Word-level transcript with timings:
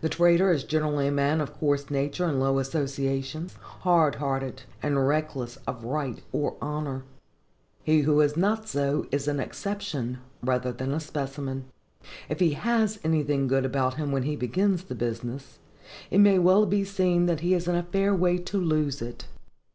The 0.00 0.08
trader 0.08 0.50
is 0.50 0.64
generally 0.64 1.06
a 1.08 1.12
man 1.12 1.38
of 1.42 1.52
coarse 1.52 1.90
nature 1.90 2.24
and 2.24 2.40
low 2.40 2.58
associations, 2.58 3.52
hard 3.82 4.14
hearted, 4.14 4.62
and 4.82 5.06
reckless 5.06 5.58
of 5.66 5.84
right 5.84 6.22
or 6.32 6.56
honor. 6.62 7.02
He 7.82 8.00
who 8.00 8.22
is 8.22 8.38
not 8.38 8.66
so 8.70 9.06
is 9.10 9.28
an 9.28 9.40
exception, 9.40 10.16
rather 10.42 10.72
than 10.72 10.94
a 10.94 10.98
specimen. 10.98 11.66
If 12.30 12.40
he 12.40 12.52
has 12.54 12.98
anything 13.04 13.46
good 13.46 13.66
about 13.66 13.96
him 13.96 14.12
when 14.12 14.22
he 14.22 14.34
begins 14.34 14.84
the 14.84 14.94
business, 14.94 15.58
it 16.10 16.20
may 16.20 16.38
well 16.38 16.64
be 16.64 16.82
seen 16.82 17.26
that 17.26 17.40
he 17.40 17.52
is 17.52 17.68
in 17.68 17.74
a 17.74 17.82
fair 17.82 18.14
way 18.14 18.38
to 18.38 18.56
lose 18.56 19.02
it. 19.02 19.26